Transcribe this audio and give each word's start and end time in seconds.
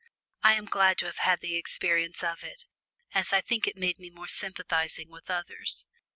I 0.41 0.53
am 0.55 0.65
glad 0.65 0.97
to 0.97 1.05
have 1.05 1.19
had 1.19 1.41
the 1.41 1.55
experience 1.55 2.23
of 2.23 2.43
it, 2.43 2.65
as 3.13 3.33
I 3.33 3.41
think 3.41 3.67
it 3.67 3.77
made 3.77 3.99
me 3.99 4.09
more 4.09 4.27
sympathising 4.27 5.09
with 5.11 5.29
others. 5.29 5.85